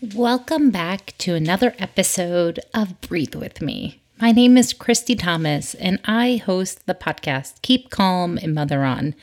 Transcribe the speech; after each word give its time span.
Welcome 0.00 0.70
back 0.70 1.14
to 1.18 1.34
another 1.34 1.74
episode 1.76 2.60
of 2.72 3.00
Breathe 3.00 3.34
With 3.34 3.60
Me. 3.60 4.00
My 4.20 4.30
name 4.30 4.56
is 4.56 4.72
Christy 4.72 5.16
Thomas, 5.16 5.74
and 5.74 5.98
I 6.04 6.36
host 6.36 6.86
the 6.86 6.94
podcast 6.94 7.60
Keep 7.62 7.90
Calm 7.90 8.38
and 8.40 8.54
Mother 8.54 8.84
On. 8.84 9.16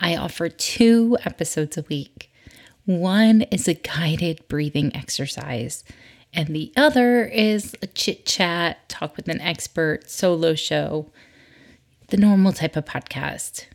I 0.00 0.16
offer 0.16 0.48
two 0.48 1.18
episodes 1.26 1.76
a 1.76 1.82
week. 1.82 2.32
One 2.86 3.42
is 3.42 3.68
a 3.68 3.74
guided 3.74 4.48
breathing 4.48 4.96
exercise, 4.96 5.84
and 6.32 6.48
the 6.48 6.72
other 6.76 7.26
is 7.26 7.76
a 7.82 7.86
chit 7.86 8.24
chat, 8.24 8.88
talk 8.88 9.18
with 9.18 9.28
an 9.28 9.42
expert, 9.42 10.08
solo 10.08 10.54
show, 10.54 11.10
the 12.08 12.16
normal 12.16 12.54
type 12.54 12.74
of 12.74 12.86
podcast. 12.86 13.66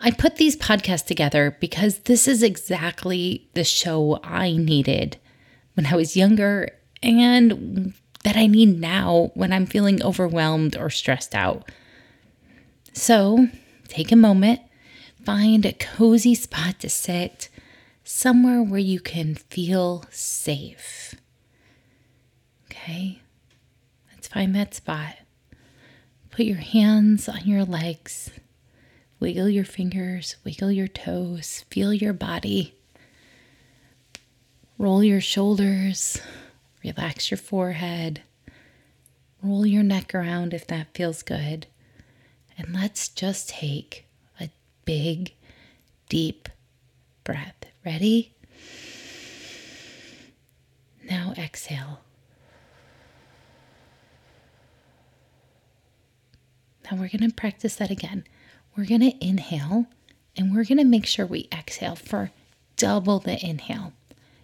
I 0.00 0.10
put 0.10 0.36
these 0.36 0.56
podcasts 0.56 1.06
together 1.06 1.56
because 1.60 2.00
this 2.00 2.28
is 2.28 2.42
exactly 2.42 3.48
the 3.54 3.64
show 3.64 4.20
I 4.22 4.52
needed 4.52 5.18
when 5.74 5.86
I 5.86 5.96
was 5.96 6.16
younger 6.16 6.70
and 7.02 7.94
that 8.24 8.36
I 8.36 8.46
need 8.46 8.80
now 8.80 9.30
when 9.34 9.52
I'm 9.52 9.66
feeling 9.66 10.02
overwhelmed 10.02 10.76
or 10.76 10.90
stressed 10.90 11.34
out. 11.34 11.70
So 12.92 13.48
take 13.88 14.12
a 14.12 14.16
moment, 14.16 14.60
find 15.24 15.64
a 15.64 15.72
cozy 15.72 16.34
spot 16.34 16.80
to 16.80 16.88
sit, 16.88 17.48
somewhere 18.04 18.62
where 18.62 18.80
you 18.80 19.00
can 19.00 19.34
feel 19.34 20.04
safe. 20.10 21.14
Okay, 22.70 23.20
let's 24.12 24.28
find 24.28 24.54
that 24.54 24.74
spot. 24.74 25.16
Put 26.30 26.46
your 26.46 26.58
hands 26.58 27.28
on 27.28 27.46
your 27.46 27.64
legs 27.64 28.30
Wiggle 29.26 29.48
your 29.48 29.64
fingers, 29.64 30.36
wiggle 30.44 30.70
your 30.70 30.86
toes, 30.86 31.64
feel 31.68 31.92
your 31.92 32.12
body. 32.12 32.76
Roll 34.78 35.02
your 35.02 35.20
shoulders, 35.20 36.20
relax 36.84 37.28
your 37.28 37.38
forehead, 37.38 38.22
roll 39.42 39.66
your 39.66 39.82
neck 39.82 40.14
around 40.14 40.54
if 40.54 40.64
that 40.68 40.94
feels 40.94 41.24
good. 41.24 41.66
And 42.56 42.72
let's 42.72 43.08
just 43.08 43.48
take 43.48 44.06
a 44.40 44.48
big, 44.84 45.34
deep 46.08 46.48
breath. 47.24 47.64
Ready? 47.84 48.32
Now 51.02 51.34
exhale. 51.36 51.98
Now 56.84 56.92
we're 56.92 57.08
going 57.08 57.28
to 57.28 57.34
practice 57.34 57.74
that 57.74 57.90
again 57.90 58.22
we're 58.76 58.84
going 58.84 59.00
to 59.00 59.24
inhale 59.24 59.86
and 60.36 60.54
we're 60.54 60.64
going 60.64 60.78
to 60.78 60.84
make 60.84 61.06
sure 61.06 61.24
we 61.26 61.48
exhale 61.52 61.96
for 61.96 62.30
double 62.76 63.18
the 63.18 63.44
inhale. 63.44 63.92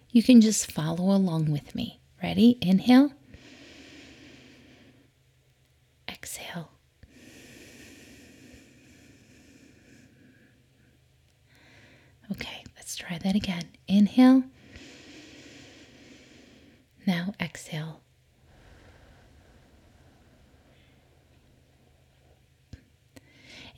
You 0.09 0.23
can 0.23 0.41
just 0.41 0.71
follow 0.71 1.15
along 1.15 1.51
with 1.51 1.75
me. 1.75 1.99
Ready? 2.21 2.57
Inhale. 2.61 3.11
Exhale. 6.07 6.69
Okay, 12.31 12.63
let's 12.75 12.95
try 12.95 13.17
that 13.19 13.35
again. 13.35 13.63
Inhale. 13.87 14.43
Now 17.05 17.33
exhale. 17.39 18.01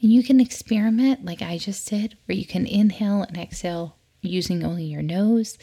And 0.01 0.11
you 0.11 0.23
can 0.23 0.39
experiment 0.39 1.25
like 1.25 1.41
I 1.41 1.57
just 1.57 1.87
did, 1.89 2.17
where 2.25 2.37
you 2.37 2.45
can 2.45 2.65
inhale 2.65 3.23
and 3.23 3.37
exhale 3.37 3.97
using 4.21 4.63
only 4.63 4.85
your 4.85 5.01
nose, 5.01 5.57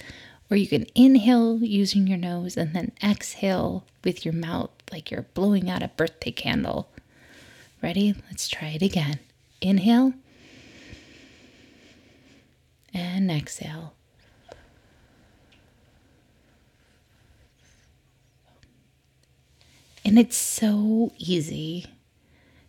or 0.50 0.56
you 0.56 0.66
can 0.66 0.86
inhale 0.94 1.58
using 1.62 2.06
your 2.06 2.18
nose 2.18 2.56
and 2.56 2.74
then 2.74 2.92
exhale 3.02 3.84
with 4.04 4.24
your 4.24 4.34
mouth 4.34 4.70
like 4.90 5.10
you're 5.10 5.22
blowing 5.34 5.70
out 5.70 5.82
a 5.82 5.88
birthday 5.88 6.30
candle. 6.30 6.90
Ready? 7.82 8.14
Let's 8.28 8.48
try 8.48 8.68
it 8.68 8.82
again. 8.82 9.18
Inhale 9.60 10.12
and 12.92 13.30
exhale. 13.30 13.94
And 20.04 20.18
it's 20.18 20.36
so 20.36 21.12
easy 21.16 21.86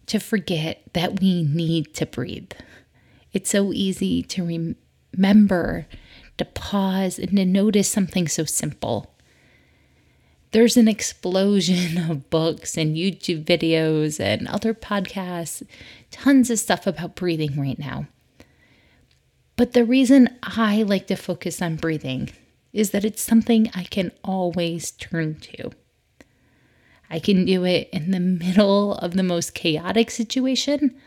to 0.07 0.19
forget 0.19 0.83
that 0.93 1.19
we 1.19 1.43
need 1.43 1.93
to 1.95 2.05
breathe. 2.05 2.51
It's 3.31 3.49
so 3.49 3.73
easy 3.73 4.21
to 4.23 4.75
remember, 5.15 5.87
to 6.37 6.45
pause, 6.45 7.17
and 7.17 7.35
to 7.35 7.45
notice 7.45 7.89
something 7.89 8.27
so 8.27 8.45
simple. 8.45 9.13
There's 10.51 10.77
an 10.77 10.87
explosion 10.87 11.97
of 12.09 12.29
books 12.29 12.77
and 12.77 12.95
YouTube 12.95 13.43
videos 13.45 14.19
and 14.19 14.47
other 14.47 14.73
podcasts, 14.73 15.65
tons 16.11 16.49
of 16.49 16.59
stuff 16.59 16.85
about 16.85 17.15
breathing 17.15 17.59
right 17.59 17.79
now. 17.79 18.07
But 19.55 19.73
the 19.73 19.85
reason 19.85 20.29
I 20.41 20.83
like 20.83 21.07
to 21.07 21.15
focus 21.15 21.61
on 21.61 21.75
breathing 21.75 22.29
is 22.71 22.91
that 22.91 23.05
it's 23.05 23.21
something 23.21 23.69
I 23.73 23.83
can 23.83 24.11
always 24.23 24.91
turn 24.91 25.35
to. 25.35 25.71
I 27.13 27.19
can 27.19 27.45
do 27.45 27.63
it 27.63 27.89
in 27.93 28.09
the 28.09 28.19
middle 28.19 28.95
of 28.95 29.13
the 29.13 29.21
most 29.21 29.53
chaotic 29.53 30.09
situation 30.09 30.99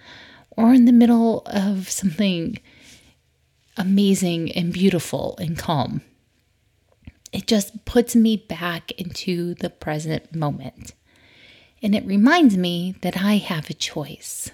or 0.50 0.72
in 0.72 0.84
the 0.84 0.92
middle 0.92 1.42
of 1.46 1.90
something 1.90 2.60
amazing 3.76 4.52
and 4.52 4.72
beautiful 4.72 5.36
and 5.40 5.58
calm. 5.58 6.02
It 7.32 7.48
just 7.48 7.84
puts 7.86 8.14
me 8.14 8.36
back 8.36 8.92
into 8.92 9.54
the 9.54 9.68
present 9.68 10.32
moment. 10.32 10.94
And 11.82 11.92
it 11.92 12.06
reminds 12.06 12.56
me 12.56 12.94
that 13.00 13.20
I 13.20 13.38
have 13.38 13.68
a 13.68 13.74
choice. 13.74 14.52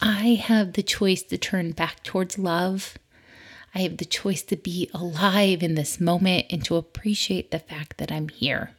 I 0.00 0.40
have 0.40 0.74
the 0.74 0.84
choice 0.84 1.24
to 1.24 1.36
turn 1.36 1.72
back 1.72 2.04
towards 2.04 2.38
love. 2.38 2.96
I 3.74 3.80
have 3.80 3.96
the 3.96 4.04
choice 4.04 4.44
to 4.44 4.56
be 4.56 4.88
alive 4.94 5.64
in 5.64 5.74
this 5.74 6.00
moment 6.00 6.46
and 6.48 6.64
to 6.66 6.76
appreciate 6.76 7.50
the 7.50 7.58
fact 7.58 7.98
that 7.98 8.12
I'm 8.12 8.28
here. 8.28 8.70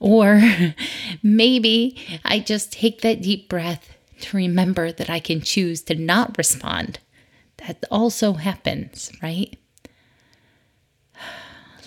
Or 0.00 0.40
maybe 1.22 1.98
I 2.24 2.40
just 2.40 2.72
take 2.72 3.00
that 3.02 3.22
deep 3.22 3.48
breath 3.48 3.96
to 4.20 4.36
remember 4.36 4.92
that 4.92 5.10
I 5.10 5.20
can 5.20 5.40
choose 5.40 5.82
to 5.82 5.94
not 5.94 6.36
respond. 6.38 7.00
That 7.58 7.84
also 7.90 8.34
happens, 8.34 9.10
right? 9.22 9.56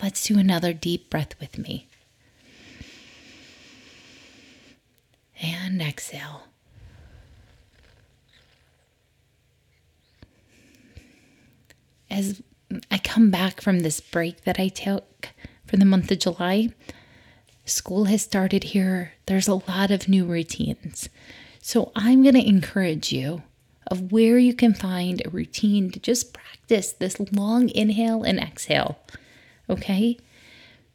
Let's 0.03 0.23
do 0.25 0.38
another 0.38 0.73
deep 0.73 1.09
breath 1.09 1.39
with 1.39 1.57
me. 1.57 1.88
And 5.41 5.81
exhale. 5.81 6.43
As 12.09 12.41
I 12.91 12.97
come 12.97 13.31
back 13.31 13.61
from 13.61 13.79
this 13.79 13.99
break 13.99 14.43
that 14.43 14.59
I 14.59 14.67
took 14.67 15.29
for 15.66 15.78
the 15.78 15.85
month 15.85 16.11
of 16.11 16.19
July, 16.19 16.69
School 17.66 18.05
has 18.05 18.22
started 18.22 18.66
here. 18.66 19.13
There's 19.27 19.47
a 19.47 19.55
lot 19.55 19.91
of 19.91 20.09
new 20.09 20.25
routines. 20.25 21.09
So 21.61 21.91
I'm 21.95 22.23
going 22.23 22.35
to 22.35 22.47
encourage 22.47 23.11
you 23.11 23.44
of 23.88 24.11
where 24.11 24.38
you 24.38 24.53
can 24.53 24.73
find 24.73 25.22
a 25.23 25.29
routine 25.29 25.91
to 25.91 25.99
just 25.99 26.33
practice 26.33 26.94
this 26.94 27.19
long 27.31 27.69
inhale 27.69 28.23
and 28.23 28.39
exhale. 28.39 28.99
Okay? 29.69 30.17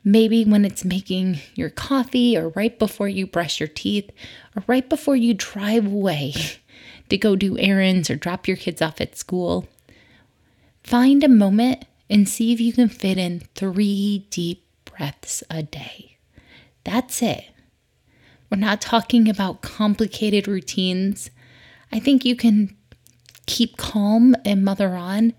Maybe 0.03 0.44
when 0.44 0.65
it's 0.65 0.84
making 0.84 1.41
your 1.54 1.71
coffee 1.71 2.37
or 2.37 2.50
right 2.50 2.78
before 2.78 3.09
you 3.09 3.27
brush 3.27 3.60
your 3.60 3.69
teeth 3.69 4.10
or 4.54 4.62
right 4.66 4.88
before 4.88 5.16
you 5.16 5.34
drive 5.34 5.87
away 5.87 6.34
to 7.09 7.19
go 7.19 7.37
do 7.37 7.59
errands 7.59 8.09
or 8.10 8.16
drop 8.16 8.48
your 8.48 8.56
kids 8.56 8.81
off 8.81 9.00
at 9.00 9.16
school. 9.16 9.69
Find 10.83 11.25
a 11.25 11.28
moment 11.28 11.84
and 12.09 12.28
see 12.28 12.53
if 12.53 12.60
you 12.60 12.72
can 12.72 12.88
fit 12.88 13.19
in 13.19 13.41
three 13.54 14.27
deep 14.30 14.65
breaths 14.84 15.42
a 15.51 15.63
day. 15.63 16.05
That's 16.86 17.21
it. 17.21 17.44
We're 18.48 18.59
not 18.59 18.80
talking 18.80 19.28
about 19.28 19.60
complicated 19.60 20.47
routines. 20.47 21.30
I 21.91 21.98
think 21.98 22.24
you 22.24 22.36
can 22.36 22.77
keep 23.47 23.77
calm 23.77 24.36
and 24.44 24.65
mother 24.65 24.94
on 24.94 25.34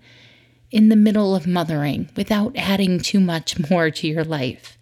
in 0.70 0.90
the 0.90 0.96
middle 0.96 1.34
of 1.34 1.46
mothering 1.46 2.10
without 2.14 2.54
adding 2.54 3.00
too 3.00 3.18
much 3.18 3.70
more 3.70 3.90
to 3.90 4.06
your 4.06 4.24
life. 4.24 4.76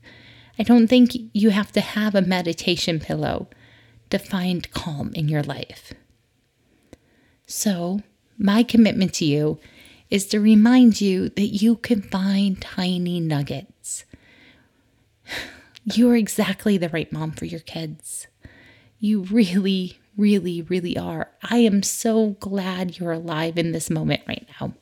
I 0.59 0.65
don't 0.65 0.89
think 0.89 1.13
you 1.33 1.51
have 1.51 1.71
to 1.71 1.81
have 1.81 2.17
a 2.17 2.21
meditation 2.21 2.99
pillow 2.99 3.49
to 4.11 4.19
find 4.19 4.69
calm 4.73 5.13
in 5.15 5.29
your 5.29 5.45
life. 5.45 5.93
So, 7.47 8.01
my 8.37 8.65
commitment 8.65 9.15
to 9.15 9.25
you 9.25 9.61
is 10.11 10.27
to 10.27 10.41
remind 10.41 11.01
you 11.01 11.29
that 11.29 11.63
you 11.63 11.77
can 11.77 12.03
find 12.03 12.61
tiny 12.61 13.21
nuggets. 13.21 14.05
You're 15.95 16.17
exactly 16.17 16.79
the 16.79 16.89
right 16.89 17.13
mom 17.13 17.31
for 17.31 17.45
your 17.45 17.61
kids. 17.61 18.27
You 18.99 19.23
really, 19.23 20.01
really, 20.17 20.63
really 20.63 20.99
are. 20.99 21.31
I 21.45 21.59
am 21.59 21.85
so 21.85 22.31
glad 22.41 22.99
you're 22.99 23.13
alive 23.13 23.57
in 23.57 23.71
this 23.71 23.89
moment 23.89 24.23
right 24.27 24.45
now. 24.61 24.75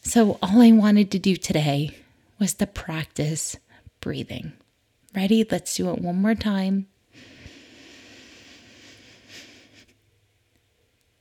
So, 0.00 0.38
all 0.42 0.60
I 0.60 0.72
wanted 0.72 1.12
to 1.12 1.20
do 1.20 1.36
today 1.36 1.96
was 2.40 2.54
to 2.54 2.66
practice 2.66 3.56
breathing. 4.00 4.54
Ready? 5.14 5.46
Let's 5.48 5.76
do 5.76 5.88
it 5.90 6.00
one 6.00 6.20
more 6.20 6.34
time. 6.34 6.88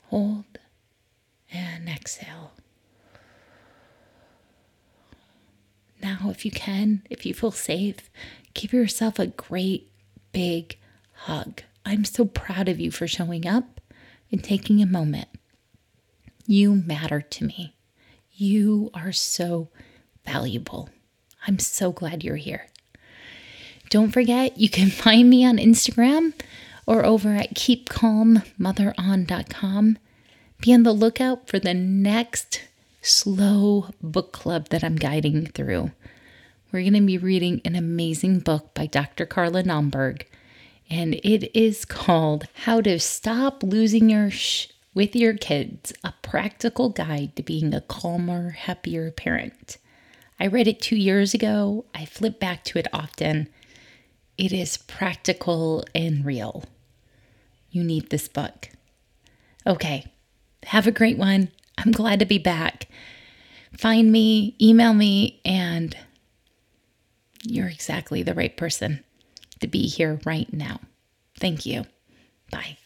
Hold 0.08 0.58
and 1.52 1.88
exhale. 1.88 2.54
Now, 6.22 6.30
if 6.30 6.46
you 6.46 6.52
can, 6.52 7.02
if 7.10 7.26
you 7.26 7.34
feel 7.34 7.52
safe, 7.52 8.12
give 8.54 8.72
yourself 8.72 9.18
a 9.18 9.26
great 9.28 9.90
big 10.32 10.78
hug. 11.14 11.64
I'm 11.86 12.06
so 12.06 12.26
proud 12.26 12.70
of 12.70 12.80
you 12.80 12.92
for 12.92 13.08
showing 13.08 13.48
up 13.48 13.82
and 14.32 14.44
taking 14.44 14.80
a 14.82 14.86
moment. 14.86 15.28
You 16.46 16.76
matter 16.76 17.22
to 17.22 17.46
me. 17.46 17.76
You 18.32 18.92
are 18.94 19.12
so 19.12 19.70
valuable. 20.26 20.90
I'm 21.48 21.58
so 21.58 21.92
glad 21.92 22.24
you're 22.24 22.36
here. 22.36 22.68
Don't 23.90 24.12
forget, 24.12 24.60
you 24.60 24.70
can 24.70 24.90
find 24.92 25.28
me 25.30 25.46
on 25.46 25.58
Instagram 25.58 26.34
or 26.86 27.06
over 27.06 27.34
at 27.34 27.56
keepcalmmotheron.com. 27.56 29.98
Be 30.62 30.74
on 30.74 30.84
the 30.84 30.94
lookout 30.94 31.48
for 31.48 31.60
the 31.60 31.74
next 31.74 32.62
slow 33.04 33.90
book 34.02 34.32
club 34.32 34.70
that 34.70 34.84
I'm 34.84 34.96
guiding 34.96 35.46
through. 35.48 35.92
We're 36.72 36.82
going 36.82 36.94
to 36.94 37.02
be 37.02 37.18
reading 37.18 37.62
an 37.66 37.76
amazing 37.76 38.40
book 38.40 38.74
by 38.74 38.86
Dr. 38.88 39.26
Carla 39.26 39.62
Naumburg, 39.62 40.26
and 40.90 41.16
it 41.16 41.56
is 41.58 41.86
called 41.86 42.48
How 42.64 42.82
to 42.82 43.00
Stop 43.00 43.62
Losing 43.62 44.10
Your 44.10 44.32
Sh 44.32 44.70
with 44.94 45.16
Your 45.16 45.34
Kids 45.34 45.92
A 46.04 46.14
Practical 46.22 46.90
Guide 46.90 47.36
to 47.36 47.44
Being 47.44 47.74
a 47.74 47.82
Calmer, 47.82 48.52
Happier 48.52 49.12
Parent. 49.12 49.78
I 50.40 50.48
read 50.48 50.68
it 50.68 50.82
two 50.82 50.96
years 50.96 51.34
ago. 51.34 51.86
I 51.94 52.06
flip 52.06 52.40
back 52.40 52.64
to 52.66 52.80
it 52.80 52.88
often. 52.94 53.50
It 54.38 54.52
is 54.54 54.78
practical 54.78 55.84
and 55.94 56.26
real. 56.26 56.64
You 57.70 57.84
need 57.84 58.10
this 58.10 58.28
book. 58.28 58.70
Okay, 59.68 60.06
have 60.64 60.88
a 60.88 60.92
great 60.92 61.18
one. 61.18 61.50
I'm 61.78 61.92
glad 61.92 62.20
to 62.20 62.26
be 62.26 62.38
back. 62.38 62.88
Find 63.78 64.12
me, 64.12 64.56
email 64.62 64.94
me, 64.94 65.42
and 65.44 65.96
you're 67.44 67.68
exactly 67.68 68.24
the 68.24 68.34
right 68.34 68.56
person 68.56 69.04
to 69.60 69.68
be 69.68 69.88
here 69.88 70.20
right 70.26 70.52
now. 70.54 70.80
Thank 71.40 71.66
you. 71.66 71.86
Bye. 72.52 72.78